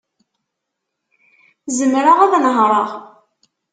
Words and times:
Zemreɣ 1.77 2.17
ad 2.21 2.33
nehṛeɣ. 2.43 2.89